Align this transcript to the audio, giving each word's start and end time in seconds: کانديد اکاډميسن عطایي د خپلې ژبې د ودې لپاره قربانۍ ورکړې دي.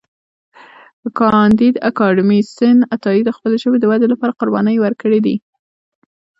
کانديد 1.19 1.75
اکاډميسن 1.89 2.77
عطایي 2.95 3.21
د 3.25 3.29
خپلې 3.37 3.57
ژبې 3.63 3.77
د 3.79 3.85
ودې 3.91 4.07
لپاره 4.13 4.37
قربانۍ 4.39 4.75
ورکړې 4.79 5.19
دي. 5.25 5.35